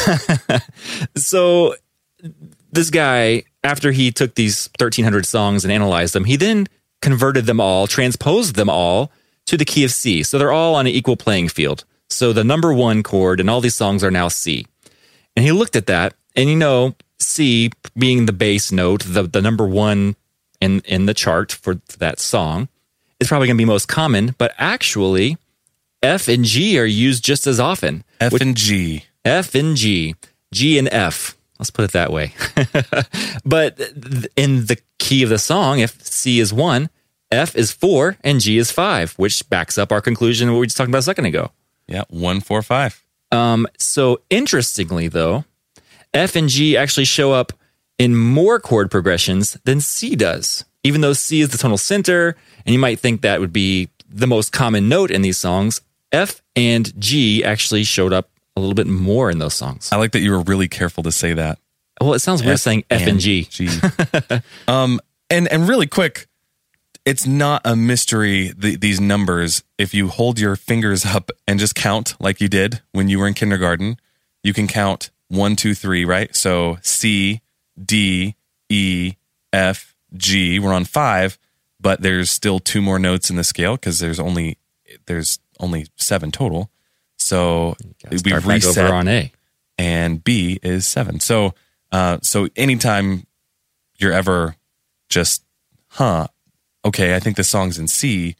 [1.16, 1.74] so
[2.74, 6.66] this guy, after he took these 1,300 songs and analyzed them, he then
[7.00, 9.10] converted them all, transposed them all
[9.46, 10.22] to the key of C.
[10.22, 11.84] So they're all on an equal playing field.
[12.08, 14.66] So the number one chord and all these songs are now C.
[15.36, 19.42] And he looked at that, and you know, C being the bass note, the, the
[19.42, 20.16] number one
[20.60, 22.68] in, in the chart for that song,
[23.20, 25.36] is probably going to be most common, but actually,
[26.02, 28.04] F and G are used just as often.
[28.20, 29.04] F Which- and G.
[29.24, 30.14] F and G,
[30.52, 31.34] G and F.
[31.64, 32.34] Let's put it that way.
[33.46, 33.80] but
[34.36, 36.90] in the key of the song, if C is one,
[37.30, 40.76] F is four, and G is five, which backs up our conclusion what we just
[40.76, 41.52] talked about a second ago.
[41.88, 43.02] Yeah, one, four, five.
[43.32, 45.46] Um, so interestingly, though,
[46.12, 47.54] F and G actually show up
[47.98, 52.74] in more chord progressions than C does, even though C is the tonal center, and
[52.74, 55.80] you might think that would be the most common note in these songs.
[56.12, 59.90] F and G actually showed up a little bit more in those songs.
[59.92, 61.58] I like that you were really careful to say that.
[62.00, 63.44] Well, it sounds weird saying F and G.
[63.44, 63.68] G.
[64.68, 66.26] um, and and really quick,
[67.04, 68.52] it's not a mystery.
[68.56, 72.82] The, these numbers, if you hold your fingers up and just count like you did
[72.92, 73.98] when you were in kindergarten,
[74.42, 76.34] you can count one, two, three, right?
[76.34, 77.42] So C,
[77.82, 78.36] D,
[78.68, 79.14] E,
[79.52, 80.58] F, G.
[80.58, 81.38] We're on five,
[81.80, 84.58] but there's still two more notes in the scale because there's only
[85.06, 86.70] there's only seven total.
[87.24, 87.76] So
[88.10, 89.32] we reset on A.
[89.78, 91.20] and B is seven.
[91.20, 91.54] So,
[91.90, 93.26] uh, so anytime
[93.98, 94.56] you're ever
[95.08, 95.42] just,
[95.88, 96.26] huh,
[96.84, 98.36] okay, I think the song's in C.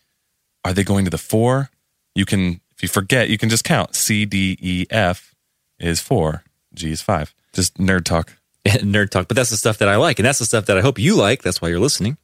[0.64, 1.70] Are they going to the four?
[2.14, 3.94] You can, if you forget, you can just count.
[3.94, 5.34] C, D, E, F
[5.78, 6.44] is four.
[6.74, 7.34] G is five.
[7.52, 8.36] Just nerd talk.
[8.66, 10.80] nerd talk, but that's the stuff that I like, and that's the stuff that I
[10.80, 11.42] hope you like.
[11.42, 12.16] That's why you're listening.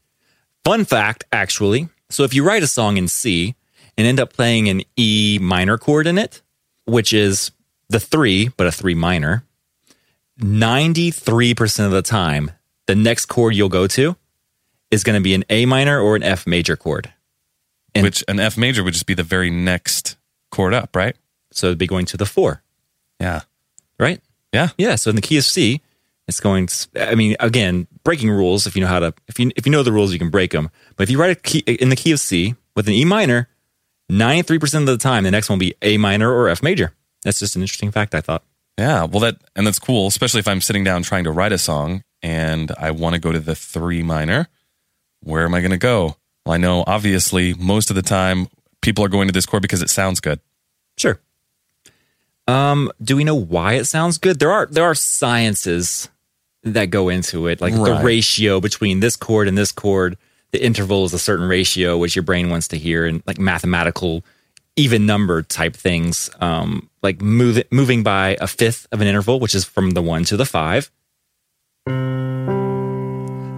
[0.65, 1.89] Fun fact, actually.
[2.09, 3.55] So if you write a song in C
[3.97, 6.43] and end up playing an E minor chord in it,
[6.91, 7.51] which is
[7.89, 9.45] the three, but a three minor,
[10.41, 12.51] 93% of the time,
[12.87, 14.17] the next chord you'll go to
[14.91, 17.13] is going to be an A minor or an F major chord.
[17.95, 20.17] And- which an F major would just be the very next
[20.51, 21.17] chord up, right?
[21.53, 22.63] So it'd be going to the four,
[23.21, 23.41] Yeah.
[23.99, 24.21] right?
[24.53, 24.69] Yeah.
[24.79, 24.95] Yeah.
[24.97, 25.81] So in the key of C,
[26.29, 26.69] it's going.
[26.97, 28.67] I mean, again, breaking rules.
[28.67, 30.53] If you know how to, if you if you know the rules, you can break
[30.53, 30.71] them.
[30.97, 33.49] But if you write a key in the key of C with an E minor,
[34.11, 36.63] ninety three percent of the time, the next one will be A minor or F
[36.63, 36.93] major.
[37.23, 38.15] That's just an interesting fact.
[38.15, 38.45] I thought.
[38.79, 41.59] Yeah, well, that and that's cool, especially if I'm sitting down trying to write a
[41.59, 44.49] song and I want to go to the three minor.
[45.23, 46.17] Where am I going to go?
[46.47, 48.49] Well, I know obviously most of the time
[48.81, 50.41] people are going to this chord because it sounds good.
[50.97, 51.21] Sure.
[52.49, 54.39] Um, do we know why it sounds good?
[54.39, 56.09] There are there are sciences
[56.63, 60.19] that go into it, like the ratio between this chord and this chord.
[60.53, 64.25] The interval is a certain ratio which your brain wants to hear, and like mathematical
[64.77, 69.55] even number type things, um, like move, moving by a fifth of an interval, which
[69.55, 70.91] is from the one to the five.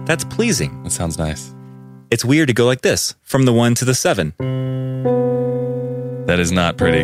[0.05, 0.83] That's pleasing.
[0.83, 1.53] That sounds nice.
[2.11, 4.33] It's weird to go like this from the one to the seven.
[6.27, 7.03] That is not pretty.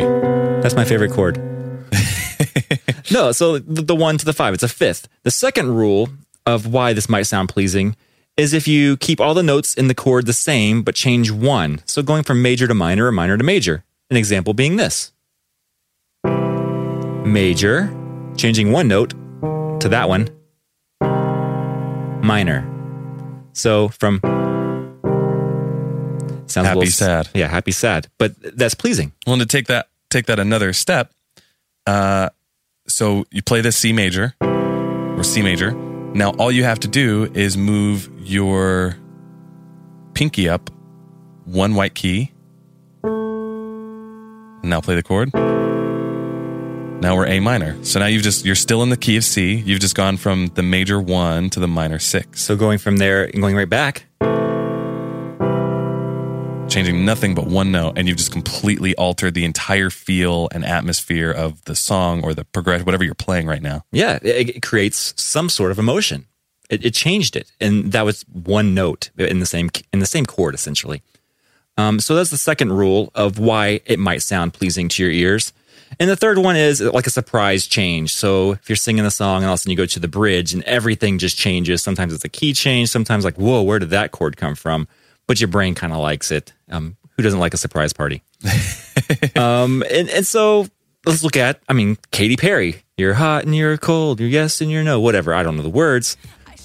[0.60, 1.38] That's my favorite chord.
[3.10, 5.08] no, so the, the one to the five, it's a fifth.
[5.22, 6.10] The second rule
[6.46, 7.96] of why this might sound pleasing
[8.40, 11.82] is if you keep all the notes in the chord the same, but change one.
[11.84, 13.84] So going from major to minor or minor to major.
[14.08, 15.12] An example being this
[16.24, 17.94] major,
[18.36, 19.10] changing one note
[19.80, 20.30] to that one,
[22.24, 22.66] minor.
[23.52, 24.20] So from
[26.46, 27.28] sounds Happy, little, sad.
[27.34, 28.08] Yeah, happy, sad.
[28.18, 29.12] But that's pleasing.
[29.26, 31.12] Well, and to take that take that another step,
[31.86, 32.30] uh,
[32.88, 35.89] so you play this C major or C major.
[36.14, 38.96] Now all you have to do is move your
[40.14, 40.70] pinky up
[41.44, 42.32] one white key.
[44.62, 45.32] Now play the chord.
[47.02, 47.82] Now we're A minor.
[47.84, 49.54] So now you've just you're still in the key of C.
[49.54, 53.24] You've just gone from the major one to the minor six, So going from there
[53.24, 54.04] and going right back,
[56.70, 61.30] changing nothing but one note, and you've just completely altered the entire feel and atmosphere
[61.30, 63.84] of the song or the progression, whatever you're playing right now.
[63.92, 66.26] yeah, it, it creates some sort of emotion.
[66.70, 70.24] It, it changed it, and that was one note in the same in the same
[70.24, 71.02] chord essentially.
[71.76, 75.52] Um, so that's the second rule of why it might sound pleasing to your ears.
[75.98, 78.14] And the third one is like a surprise change.
[78.14, 80.08] So if you're singing the song and all of a sudden you go to the
[80.08, 81.82] bridge and everything just changes.
[81.82, 82.90] Sometimes it's a key change.
[82.90, 84.86] Sometimes like, whoa, where did that chord come from?
[85.26, 86.52] But your brain kind of likes it.
[86.70, 88.22] Um, who doesn't like a surprise party?
[89.36, 90.66] um, and, and so
[91.04, 92.82] let's look at, I mean, Katy Perry.
[92.96, 94.20] You're hot and you're cold.
[94.20, 95.00] You're yes and you're no.
[95.00, 95.34] Whatever.
[95.34, 96.16] I don't know the words.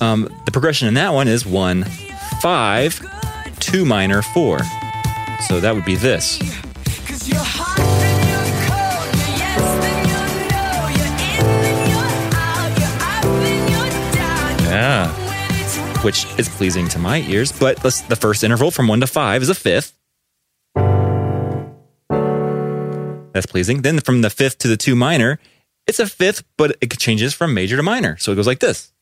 [0.02, 1.84] Um, the progression in that one is one,
[2.42, 3.00] five,
[3.60, 4.60] two minor, four.
[5.48, 6.40] So that would be this.
[14.76, 15.25] Yeah.
[16.06, 17.52] Which is pleasing to my ears.
[17.52, 19.98] But the, the first interval from one to five is a fifth.
[23.34, 23.82] That's pleasing.
[23.82, 25.40] Then from the fifth to the two minor,
[25.88, 28.18] it's a fifth, but it changes from major to minor.
[28.18, 28.94] So it goes like this.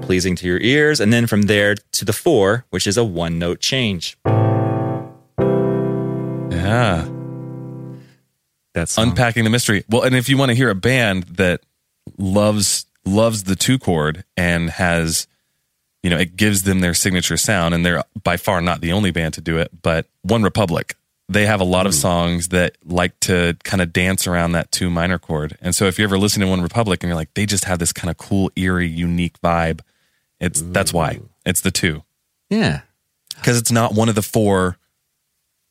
[0.00, 0.98] Pleasing to your ears.
[0.98, 4.16] And then from there to the four, which is a one note change.
[6.50, 7.06] Yeah.
[8.72, 9.84] That's Unpacking the mystery.
[9.90, 11.60] Well, and if you want to hear a band that
[12.18, 15.26] loves loves the two chord and has
[16.02, 19.10] you know, it gives them their signature sound and they're by far not the only
[19.10, 20.96] band to do it, but One Republic.
[21.28, 21.98] They have a lot of hmm.
[21.98, 25.56] songs that like to kind of dance around that two minor chord.
[25.60, 27.78] And so if you ever listen to One Republic and you're like, they just have
[27.78, 29.80] this kind of cool, eerie, unique vibe,
[30.40, 31.20] it's that's why.
[31.44, 32.02] It's the two.
[32.48, 32.80] Yeah.
[33.36, 34.78] Because it's not one of the four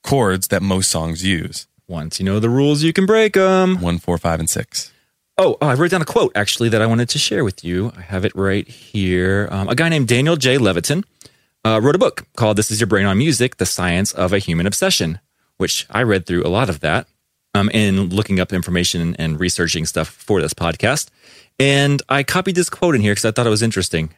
[0.03, 1.67] chords that most songs use.
[1.87, 3.81] Once you know the rules, you can break them.
[3.81, 4.91] One, four, five, and six.
[5.41, 7.93] Oh, oh, I wrote down a quote actually that I wanted to share with you.
[7.95, 9.47] I have it right here.
[9.49, 10.57] Um, a guy named Daniel J.
[10.57, 11.05] Levitin
[11.63, 14.39] uh, wrote a book called This Is Your Brain on Music The Science of a
[14.39, 15.21] Human Obsession,
[15.55, 17.07] which I read through a lot of that
[17.55, 21.07] um, in looking up information and researching stuff for this podcast.
[21.57, 24.13] And I copied this quote in here because I thought it was interesting.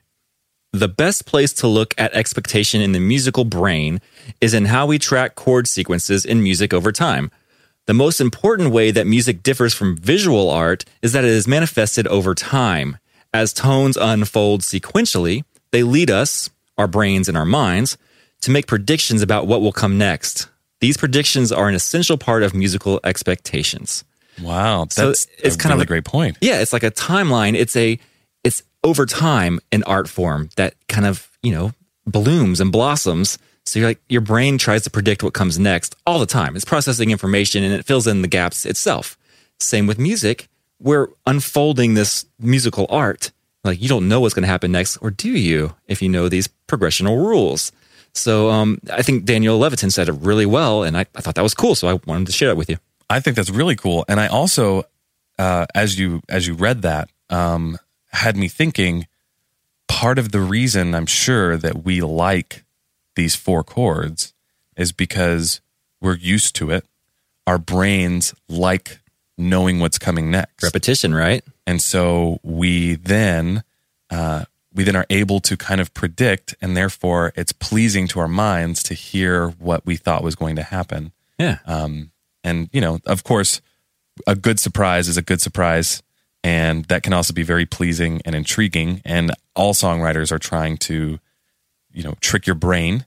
[0.74, 4.02] The best place to look at expectation in the musical brain
[4.40, 7.30] is in how we track chord sequences in music over time.
[7.88, 12.08] The most important way that music differs from visual art is that it is manifested
[12.08, 12.98] over time.
[13.34, 17.98] As tones unfold sequentially, they lead us, our brains and our minds,
[18.41, 20.48] to make predictions about what will come next.
[20.80, 24.04] These predictions are an essential part of musical expectations.
[24.41, 24.88] Wow.
[24.89, 26.38] So That's it's a kind of really like- great point.
[26.41, 27.56] Yeah, it's like a timeline.
[27.56, 28.00] It's a
[28.44, 31.72] it's over time an art form that kind of, you know,
[32.08, 33.38] blooms and blossoms.
[33.65, 36.56] So you're like your brain tries to predict what comes next all the time.
[36.56, 39.17] It's processing information and it fills in the gaps itself.
[39.60, 40.47] Same with music.
[40.80, 43.32] We're unfolding this musical art.
[43.63, 45.76] Like you don't know what's going to happen next, or do you?
[45.88, 47.71] If you know these progressional rules.
[48.13, 51.43] So um, I think Daniel Levitin said it really well, and I, I thought that
[51.43, 51.76] was cool.
[51.76, 52.78] So I wanted to share that with you.
[53.10, 54.04] I think that's really cool.
[54.08, 54.84] And I also,
[55.38, 59.08] uh, as you as you read that, um, had me thinking.
[59.88, 62.63] Part of the reason I'm sure that we like
[63.15, 64.34] these four chords
[64.76, 65.62] is because
[66.00, 66.86] we're used to it.
[67.47, 69.00] Our brains like
[69.38, 71.43] knowing what's coming next, Repetition, right?
[71.65, 73.63] and so we then
[74.10, 78.28] uh, we then are able to kind of predict, and therefore it's pleasing to our
[78.28, 81.12] minds to hear what we thought was going to happen.
[81.38, 81.60] Yeah.
[81.65, 82.12] Um,
[82.43, 83.62] and you know, of course,
[84.28, 86.02] a good surprise is a good surprise,
[86.43, 89.02] and that can also be very pleasing and intriguing.
[89.04, 91.19] And all songwriters are trying to,
[91.93, 93.06] you know, trick your brain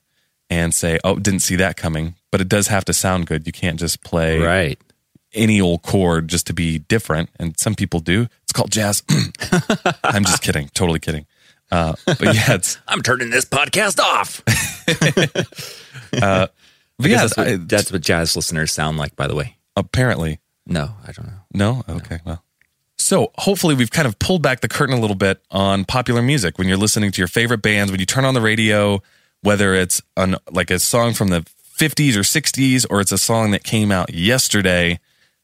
[0.51, 3.47] and say, "Oh, didn't see that coming." But it does have to sound good.
[3.47, 4.79] You can't just play right.
[5.33, 7.31] any old chord just to be different.
[7.39, 8.29] And some people do.
[8.43, 9.03] It's called jazz.
[10.05, 10.69] I'm just kidding.
[10.75, 11.27] Totally kidding.
[11.71, 14.43] Uh, but yeah, it's I'm turning this podcast off.
[16.13, 16.51] but
[17.01, 19.57] Yeah, that's, what, I- that's what jazz listeners sound like, by the way.
[19.77, 20.41] apparently.
[20.67, 21.41] No, I don't know.
[21.53, 21.83] No?
[21.97, 22.43] Okay, well.
[22.97, 26.59] So hopefully we've kind of pulled back the curtain a little bit on popular music.
[26.59, 29.03] When you're listening to your favorite bands, when you turn on the radio,
[29.43, 31.45] whether it's an, like a song from the
[31.77, 35.01] 50s or 60s or it's a song that came out yesterday,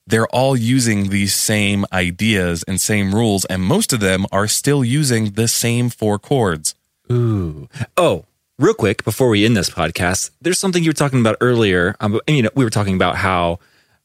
[0.07, 4.85] they're all using these same ideas and same rules, and most of them are still
[4.85, 6.75] using the same four chords.
[7.11, 7.69] Ooh.
[7.97, 8.25] Oh,
[8.59, 11.95] real quick before we end this podcast, there's something you were talking about earlier.
[12.01, 13.59] Um, and, you know, we were talking about how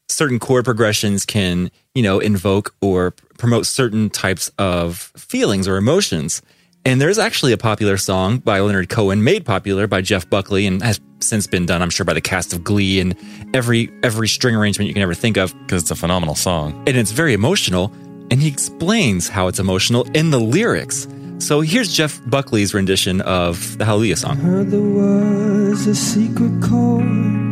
[0.09, 6.41] certain chord progressions can, you know, invoke or promote certain types of feelings or emotions.
[6.85, 10.83] And there's actually a popular song by Leonard Cohen, made popular by Jeff Buckley, and
[10.83, 13.15] has since been done, I'm sure, by the cast of Glee and
[13.55, 15.57] every every string arrangement you can ever think of.
[15.63, 16.83] because it's a phenomenal song.
[16.85, 17.91] and it's very emotional.
[18.31, 21.07] And he explains how it's emotional in the lyrics.
[21.39, 24.37] So here's Jeff Buckley's rendition of the Hallelujah song.
[24.37, 27.44] Heard there was a secret chord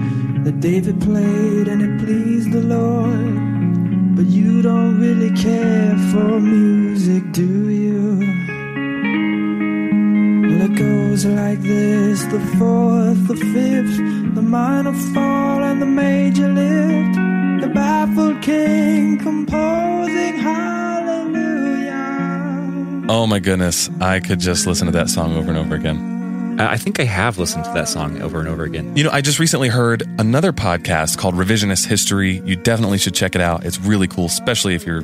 [0.43, 4.15] that David played and it pleased the Lord.
[4.15, 8.19] But you don't really care for music, do you?
[10.47, 13.97] Well, it goes like this the fourth, the fifth,
[14.35, 17.15] the minor fall, and the major lift.
[17.61, 21.93] The baffled king composing hallelujah.
[23.07, 23.89] Oh my goodness.
[24.01, 26.12] I could just listen to that song over and over again.
[26.59, 28.95] Uh, I think I have listened to that song over and over again.
[28.95, 32.41] You know, I just recently heard another podcast called Revisionist History.
[32.45, 33.65] You definitely should check it out.
[33.65, 35.01] It's really cool, especially if you're,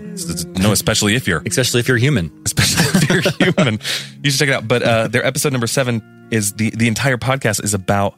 [0.59, 2.31] no, especially if you're, Especially if you're human.
[2.45, 3.79] especially if you're human.
[4.23, 4.67] You should check it out.
[4.67, 8.15] But uh, their episode number seven is the the entire podcast is about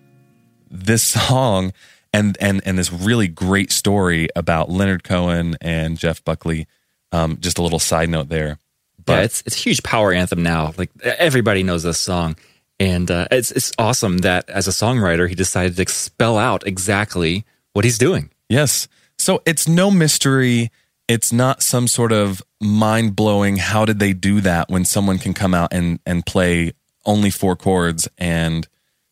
[0.69, 1.71] this song
[2.11, 6.67] and and and this really great story about Leonard Cohen and Jeff Buckley.
[7.13, 8.59] Um, just a little side note there.
[9.05, 10.73] But yeah, it's it's a huge power anthem now.
[10.77, 12.35] Like everybody knows this song,
[12.81, 17.45] and uh, it's it's awesome that as a songwriter he decided to spell out exactly
[17.73, 18.31] what he's doing.
[18.49, 18.87] Yes.
[19.19, 20.71] So it's no mystery.
[21.07, 23.57] It's not some sort of mind blowing.
[23.57, 26.73] How did they do that when someone can come out and and play
[27.05, 28.67] only four chords and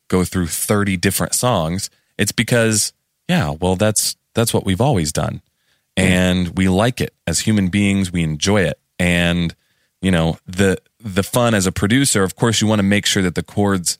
[0.07, 1.91] go through 30 different songs?
[2.17, 2.91] It's because,
[3.27, 5.43] yeah, well, that's that's what we've always done.
[5.95, 8.09] And we like it as human beings.
[8.09, 8.79] We enjoy it.
[8.97, 9.53] And,
[10.01, 13.23] you know, the the fun as a producer, of course, you want to make sure
[13.23, 13.99] that the chords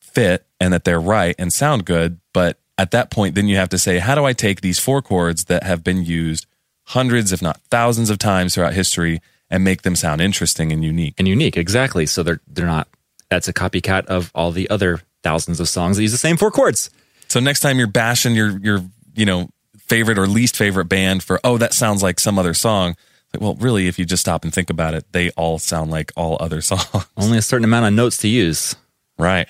[0.00, 2.18] fit and that they're right and sound good.
[2.32, 5.02] But at that point, then you have to say, how do I take these four
[5.02, 6.46] chords that have been used
[6.84, 9.20] hundreds, if not thousands of times throughout history
[9.50, 11.14] and make them sound interesting and unique?
[11.18, 12.06] And unique, exactly.
[12.06, 12.88] So they're they're not
[13.28, 16.50] that's a copycat of all the other thousands of songs that use the same four
[16.50, 16.90] chords.
[17.28, 21.40] So next time you're bashing your your, you know, favorite or least favorite band for,
[21.44, 22.96] oh, that sounds like some other song.
[23.40, 26.36] Well, really, if you just stop and think about it, they all sound like all
[26.40, 27.06] other songs.
[27.16, 28.76] Only a certain amount of notes to use.
[29.18, 29.48] Right.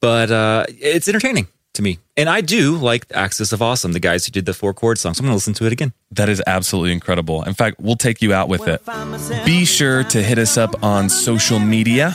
[0.00, 1.98] But uh, it's entertaining to me.
[2.16, 5.14] And I do like Axis of Awesome, the guys who did the four chord song.
[5.14, 5.92] So I'm going to listen to it again.
[6.10, 7.42] That is absolutely incredible.
[7.44, 8.82] In fact, we'll take you out with it.
[9.44, 12.14] Be sure to hit us up on social media.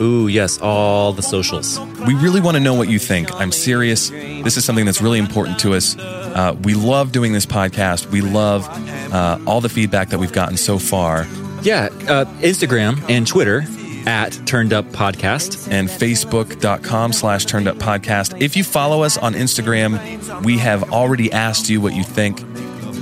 [0.00, 1.80] Ooh, yes, all the socials.
[2.06, 3.32] We really want to know what you think.
[3.34, 4.10] I'm serious.
[4.10, 5.96] This is something that's really important to us.
[5.98, 8.06] Uh, we love doing this podcast.
[8.06, 8.68] We love
[9.12, 11.26] uh, all the feedback that we've gotten so far.
[11.62, 13.62] Yeah, uh, Instagram and Twitter
[14.08, 15.70] at Turned Up Podcast.
[15.70, 18.40] and facebook.com slash turned up podcast.
[18.40, 22.42] If you follow us on Instagram, we have already asked you what you think.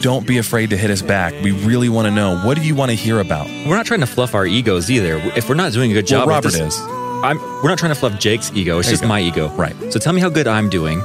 [0.02, 1.32] Don't be afraid to hit us back.
[1.42, 3.46] We really want to know what do you want to hear about?
[3.46, 5.16] We're not trying to fluff our egos either.
[5.36, 6.80] If we're not doing a good job, Well, Robert this- is.
[7.22, 8.78] I'm, we're not trying to fluff Jake's ego.
[8.78, 9.48] It's There just my ego.
[9.50, 9.74] Right.
[9.92, 11.00] So tell me how good I'm doing,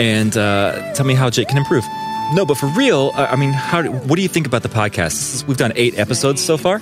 [0.00, 1.84] and uh, tell me how Jake can improve.
[2.34, 3.84] No, but for real, I mean, how?
[3.84, 5.46] What do you think about the podcast?
[5.46, 6.80] We've done eight episodes so far,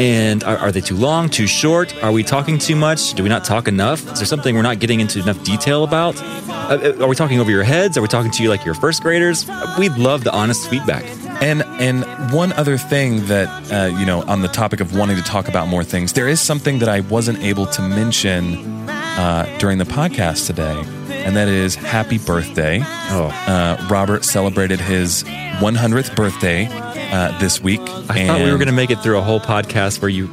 [0.00, 1.94] and are, are they too long, too short?
[2.02, 3.14] Are we talking too much?
[3.14, 4.00] Do we not talk enough?
[4.12, 6.20] Is there something we're not getting into enough detail about?
[6.22, 7.96] Uh, are we talking over your heads?
[7.96, 9.46] Are we talking to you like your first graders?
[9.78, 11.04] We'd love the honest feedback.
[11.42, 15.22] And and one other thing that uh, you know on the topic of wanting to
[15.22, 19.76] talk about more things, there is something that I wasn't able to mention uh, during
[19.78, 22.80] the podcast today, and that is happy birthday.
[23.10, 23.28] Oh.
[23.46, 26.66] uh, Robert celebrated his 100th birthday
[27.12, 27.80] uh, this week.
[28.08, 30.28] I thought we were going to make it through a whole podcast where you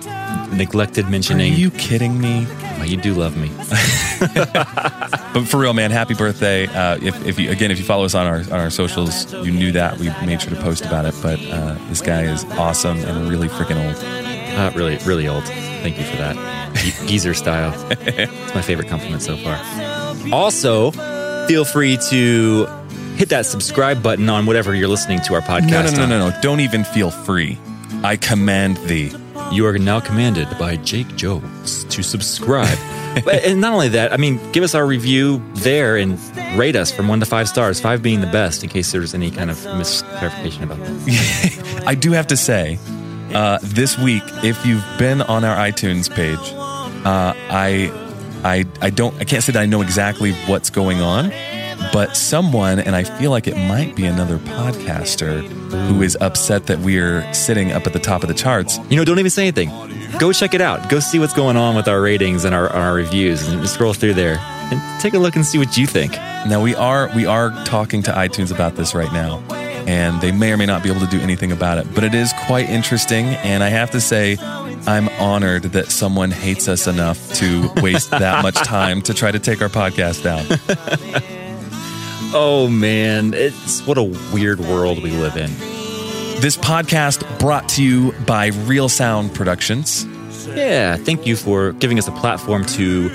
[0.55, 1.53] neglected Are mentioning.
[1.53, 2.45] you kidding me?
[2.79, 3.51] Oh, you do love me.
[5.33, 6.67] But for real, man, happy birthday!
[6.67, 9.51] Uh, if, if you again, if you follow us on our on our socials, you
[9.51, 11.15] knew that we made sure to post about it.
[11.23, 13.95] But uh, this guy is awesome and really freaking old.
[14.55, 15.43] Uh, really, really old.
[15.45, 16.35] Thank you for that.
[17.07, 17.73] Geezer style.
[17.89, 19.59] It's my favorite compliment so far.
[20.31, 20.91] Also,
[21.47, 22.67] feel free to
[23.15, 25.95] hit that subscribe button on whatever you're listening to our podcast.
[25.95, 26.41] No, no, no, no, no!
[26.41, 27.57] Don't even feel free.
[28.03, 29.13] I command thee.
[29.51, 32.77] You are now commanded by Jake Jones to subscribe.
[33.25, 36.19] but, and not only that, I mean, give us our review there and
[36.57, 39.29] rate us from one to five stars, five being the best, in case there's any
[39.31, 41.83] kind of misclarification about that.
[41.87, 42.79] I do have to say,
[43.33, 46.39] uh, this week, if you've been on our iTunes page,
[47.05, 47.91] uh, I,
[48.43, 51.31] I, I don't, I can't say that I know exactly what's going on,
[51.93, 55.47] but someone, and I feel like it might be another podcaster
[55.87, 58.79] who is upset that we're sitting up at the top of the charts.
[58.89, 59.69] You know, don't even say anything.
[60.17, 60.89] Go check it out.
[60.89, 64.15] Go see what's going on with our ratings and our, our reviews and scroll through
[64.15, 66.13] there and take a look and see what you think.
[66.13, 70.51] Now we are we are talking to iTunes about this right now, and they may
[70.51, 71.93] or may not be able to do anything about it.
[71.93, 74.37] But it is quite interesting, and I have to say,
[74.87, 79.39] I'm honored that someone hates us enough to waste that much time to try to
[79.39, 81.39] take our podcast down.
[82.35, 84.03] Oh man, it's what a
[84.33, 85.51] weird world we live in.
[86.41, 90.05] This podcast brought to you by Real Sound Productions.
[90.47, 93.09] Yeah, thank you for giving us a platform to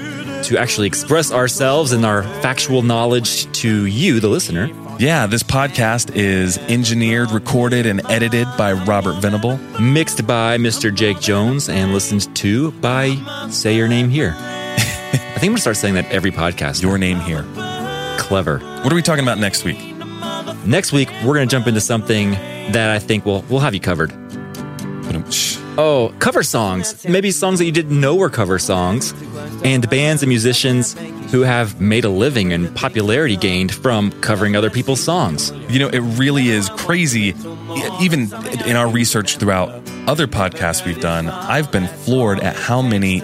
[0.44, 4.70] to actually express ourselves and our factual knowledge to you, the listener.
[5.00, 9.58] Yeah, this podcast is engineered, recorded, and edited by Robert Venable.
[9.80, 10.94] Mixed by Mr.
[10.94, 13.16] Jake Jones and listened to by
[13.50, 14.34] Say Your Name Here.
[14.38, 16.82] I think I'm gonna start saying that every podcast.
[16.82, 17.44] Your name here.
[18.18, 18.58] Clever.
[18.58, 19.78] What are we talking about next week?
[20.66, 22.32] Next week, we're gonna jump into something
[22.72, 24.12] that I think will we'll have you covered.
[25.80, 27.06] Oh, cover songs.
[27.08, 29.14] Maybe songs that you didn't know were cover songs,
[29.62, 30.94] and bands and musicians
[31.30, 35.52] who have made a living and popularity gained from covering other people's songs.
[35.68, 37.34] You know, it really is crazy.
[38.00, 38.32] Even
[38.66, 39.68] in our research throughout
[40.08, 43.22] other podcasts we've done, I've been floored at how many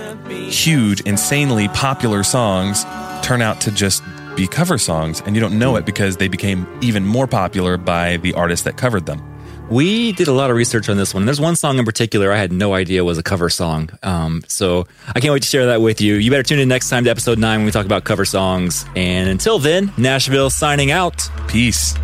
[0.48, 2.84] huge, insanely popular songs
[3.22, 4.02] turn out to just
[4.36, 5.22] be cover songs.
[5.26, 8.76] And you don't know it because they became even more popular by the artists that
[8.76, 9.22] covered them.
[9.70, 11.24] We did a lot of research on this one.
[11.24, 13.90] There's one song in particular I had no idea was a cover song.
[14.02, 16.16] Um, so I can't wait to share that with you.
[16.16, 18.84] You better tune in next time to episode nine when we talk about cover songs.
[18.94, 21.28] And until then, Nashville signing out.
[21.48, 21.94] Peace.